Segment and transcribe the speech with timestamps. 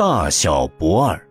[0.00, 1.28] 大小不二。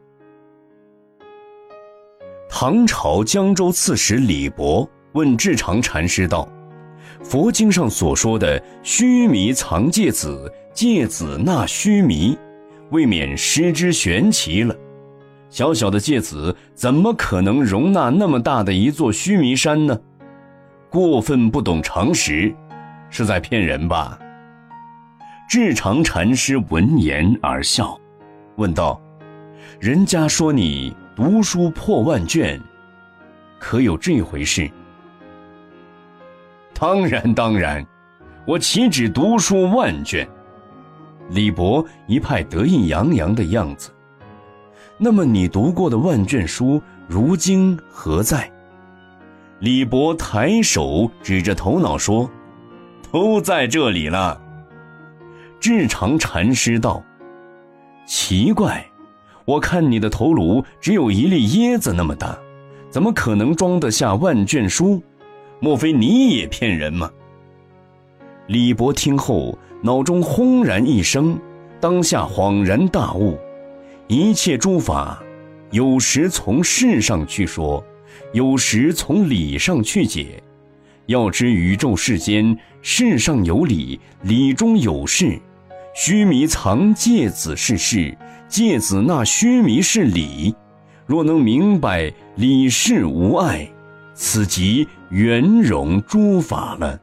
[2.47, 6.47] 唐朝江州刺史李博问智常禅师道
[7.25, 12.37] ：“佛经上所说的须弥藏芥子，芥子纳须弥，
[12.91, 14.75] 未免失之玄奇了。
[15.49, 19.99] 小小的芥子怎么可能容纳那么大的一座须弥山呢？
[20.91, 22.53] 过分不懂常识，
[23.09, 24.19] 是在骗人吧？”
[25.49, 27.99] 智常禅师闻言而笑，
[28.59, 29.01] 问道
[29.79, 32.61] ：“人家说你读书破万卷，
[33.57, 34.69] 可有这回事
[36.77, 37.83] ？”“当然，当然，
[38.45, 40.27] 我岂止读书万卷？”
[41.31, 43.91] 李博一派得意洋洋的样子。
[44.97, 48.51] 那么你读过的万卷书，如今何在？
[49.59, 52.29] 李博抬手指着头脑说
[53.09, 54.41] ：“都在这里了。”
[55.61, 57.01] 智常禅师道
[58.09, 58.83] ：“奇怪，
[59.45, 62.35] 我看你的头颅只有一粒椰子那么大，
[62.89, 64.99] 怎么可能装得下万卷书？
[65.59, 67.11] 莫非你也骗人吗？”
[68.49, 71.39] 李博听后，脑中轰然一声，
[71.79, 73.37] 当下恍然大悟：
[74.07, 75.21] 一切诸法，
[75.69, 77.83] 有时从事上去说，
[78.33, 80.41] 有时从理上去解。
[81.05, 85.39] 要知宇宙世间，事上有理，理中有事。
[85.93, 90.55] 须弥藏芥子是事，芥子纳须弥是理。
[91.05, 93.67] 若能明白理事无碍，
[94.13, 96.99] 此即圆融诸法了。